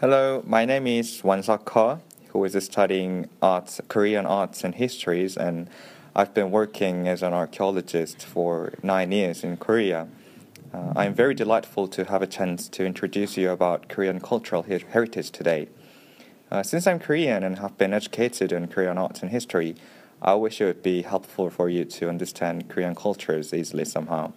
Hello, 0.00 0.44
my 0.46 0.64
name 0.64 0.86
is 0.86 1.22
Wansak 1.22 1.64
Ko, 1.64 1.98
who 2.28 2.44
is 2.44 2.54
studying 2.64 3.28
arts, 3.42 3.80
Korean 3.88 4.26
arts 4.26 4.62
and 4.62 4.76
histories, 4.76 5.36
and 5.36 5.68
I've 6.14 6.32
been 6.32 6.52
working 6.52 7.08
as 7.08 7.20
an 7.20 7.32
archaeologist 7.32 8.24
for 8.24 8.74
nine 8.80 9.10
years 9.10 9.42
in 9.42 9.56
Korea. 9.56 10.06
Uh, 10.72 10.92
I'm 10.94 11.14
very 11.14 11.34
delightful 11.34 11.88
to 11.88 12.04
have 12.04 12.22
a 12.22 12.28
chance 12.28 12.68
to 12.68 12.86
introduce 12.86 13.36
you 13.36 13.50
about 13.50 13.88
Korean 13.88 14.20
cultural 14.20 14.62
her- 14.62 14.78
heritage 14.88 15.32
today. 15.32 15.66
Uh, 16.48 16.62
since 16.62 16.86
I'm 16.86 17.00
Korean 17.00 17.42
and 17.42 17.58
have 17.58 17.76
been 17.76 17.92
educated 17.92 18.52
in 18.52 18.68
Korean 18.68 18.98
arts 18.98 19.22
and 19.22 19.32
history, 19.32 19.74
I 20.22 20.34
wish 20.34 20.60
it 20.60 20.66
would 20.66 20.82
be 20.84 21.02
helpful 21.02 21.50
for 21.50 21.68
you 21.68 21.84
to 21.84 22.08
understand 22.08 22.68
Korean 22.68 22.94
cultures 22.94 23.52
easily 23.52 23.84
somehow. 23.84 24.32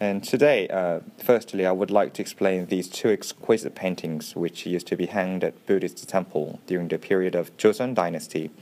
And 0.00 0.22
today, 0.22 0.68
uh, 0.68 1.00
firstly, 1.18 1.66
I 1.66 1.72
would 1.72 1.90
like 1.90 2.12
to 2.14 2.22
explain 2.22 2.66
these 2.66 2.88
two 2.88 3.08
exquisite 3.08 3.74
paintings 3.74 4.36
which 4.36 4.64
used 4.64 4.86
to 4.88 4.96
be 4.96 5.06
hanged 5.06 5.42
at 5.42 5.66
Buddhist 5.66 6.08
temple 6.08 6.60
during 6.68 6.86
the 6.86 6.98
period 6.98 7.34
of 7.34 7.56
Joseon 7.56 7.94
Dynasty. 7.94 8.52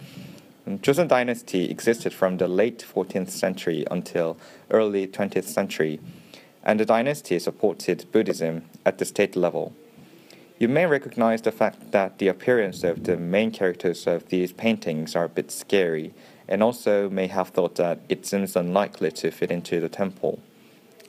And 0.64 0.82
Joseon 0.82 1.08
Dynasty 1.08 1.70
existed 1.70 2.14
from 2.14 2.38
the 2.38 2.48
late 2.48 2.82
14th 2.82 3.28
century 3.28 3.84
until 3.90 4.38
early 4.70 5.06
20th 5.06 5.44
century, 5.44 6.00
and 6.64 6.80
the 6.80 6.86
dynasty 6.86 7.38
supported 7.38 8.10
Buddhism 8.12 8.64
at 8.86 8.96
the 8.96 9.04
state 9.04 9.36
level. 9.36 9.74
You 10.58 10.68
may 10.68 10.86
recognize 10.86 11.42
the 11.42 11.52
fact 11.52 11.92
that 11.92 12.18
the 12.18 12.28
appearance 12.28 12.82
of 12.82 13.04
the 13.04 13.18
main 13.18 13.50
characters 13.50 14.06
of 14.06 14.30
these 14.30 14.52
paintings 14.52 15.14
are 15.14 15.24
a 15.24 15.28
bit 15.28 15.50
scary, 15.50 16.14
and 16.48 16.62
also 16.62 17.10
may 17.10 17.26
have 17.26 17.50
thought 17.50 17.74
that 17.74 18.00
it 18.08 18.24
seems 18.24 18.56
unlikely 18.56 19.10
to 19.12 19.30
fit 19.30 19.50
into 19.50 19.80
the 19.80 19.90
temple. 19.90 20.40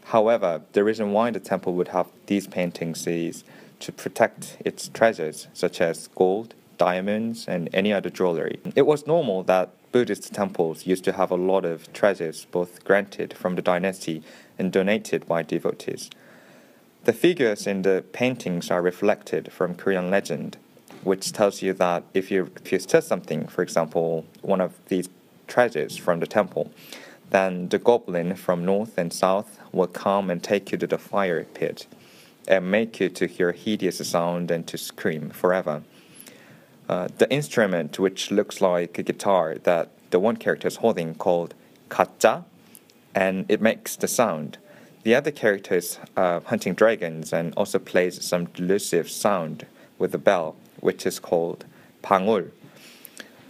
However, 0.08 0.62
the 0.72 0.86
reason 0.86 1.12
why 1.12 1.32
the 1.32 1.40
temple 1.42 1.74
would 1.74 1.90
have 1.90 2.08
these 2.28 2.48
paintings 2.48 3.06
is 3.08 3.44
to 3.82 3.92
protect 3.92 4.58
its 4.64 4.88
treasures, 4.88 5.48
such 5.54 5.82
as 5.82 6.08
gold, 6.16 6.54
diamonds, 6.78 7.46
and 7.46 7.70
any 7.74 7.92
other 7.92 8.10
jewelry. 8.10 8.60
It 8.74 8.86
was 8.86 9.06
normal 9.06 9.44
that 9.44 9.70
Buddhist 9.92 10.34
temples 10.34 10.86
used 10.86 11.04
to 11.06 11.12
have 11.12 11.30
a 11.30 11.36
lot 11.36 11.66
of 11.66 11.92
treasures, 11.92 12.46
both 12.52 12.86
granted 12.86 13.34
from 13.34 13.56
the 13.56 13.62
dynasty 13.62 14.24
and 14.58 14.72
donated 14.72 15.28
by 15.28 15.44
devotees. 15.44 16.10
The 17.04 17.14
figures 17.14 17.68
in 17.68 17.82
the 17.82 18.06
paintings 18.14 18.72
are 18.72 18.82
reflected 18.82 19.52
from 19.52 19.76
Korean 19.76 20.10
legend, 20.10 20.56
which 21.04 21.34
tells 21.34 21.62
you 21.62 21.74
that 21.74 22.04
if 22.14 22.32
you, 22.32 22.52
steal 22.64 23.02
something, 23.02 23.48
for 23.48 23.62
example, 23.62 24.26
one 24.42 24.62
of 24.62 24.74
these 24.88 25.10
treasures 25.48 25.98
from 25.98 26.22
the 26.22 26.28
temple, 26.28 26.72
then 27.30 27.70
the 27.70 27.80
goblin 27.80 28.36
from 28.36 28.66
north 28.66 28.98
and 28.98 29.12
south 29.12 29.60
will 29.72 29.88
come 29.88 30.30
and 30.30 30.44
take 30.44 30.72
you 30.72 30.78
to 30.78 30.88
the 30.88 30.98
fire 30.98 31.44
pit 31.44 31.88
and 32.48 32.72
make 32.72 33.00
you 33.00 33.10
to 33.10 33.28
hear 33.28 33.52
hideous 33.52 33.98
sound 34.08 34.50
and 34.50 34.66
to 34.68 34.78
scream 34.78 35.30
forever. 35.30 35.84
Uh, 36.88 37.10
the 37.18 37.30
instrument, 37.32 38.00
which 38.00 38.32
looks 38.32 38.62
like 38.62 38.98
a 38.98 39.04
guitar 39.04 39.56
that 39.64 39.90
the 40.12 40.20
one 40.20 40.38
character 40.38 40.70
is 40.70 40.78
holding, 40.78 41.14
called 41.16 41.54
kacha, 41.90 42.46
and 43.14 43.46
it 43.50 43.62
makes 43.62 43.98
the 43.98 44.08
sound. 44.08 44.58
The 45.04 45.16
other 45.16 45.32
character 45.32 45.76
is 45.76 46.00
uh, 46.16 46.40
hunting 46.42 46.74
dragons 46.74 47.34
and 47.34 47.54
also 47.56 47.80
plays 47.80 48.24
some 48.24 48.46
delusive 48.46 49.10
sound 49.10 49.66
with 49.98 50.14
a 50.16 50.18
bell, 50.18 50.56
which 50.80 51.06
is 51.06 51.20
called 51.20 51.66
pangul. 52.04 52.52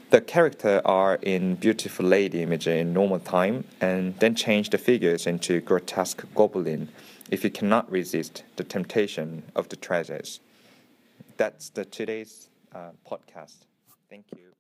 The 0.10 0.22
characters 0.22 0.82
are 0.86 1.16
in 1.16 1.56
beautiful 1.56 2.06
lady 2.06 2.42
image 2.42 2.66
in 2.66 2.94
normal 2.94 3.20
time 3.20 3.66
and 3.82 4.18
then 4.20 4.36
change 4.36 4.70
the 4.70 4.78
figures 4.78 5.28
into 5.28 5.60
grotesque 5.60 6.24
goblin 6.34 6.88
if 7.30 7.44
you 7.44 7.50
cannot 7.50 7.92
resist 7.92 8.44
the 8.56 8.64
temptation 8.64 9.44
of 9.54 9.68
the 9.68 9.76
treasures. 9.76 10.40
That's 11.36 11.70
the 11.72 11.84
today's 11.84 12.48
uh, 12.74 12.92
podcast. 13.06 13.66
Thank 14.10 14.28
you. 14.32 14.54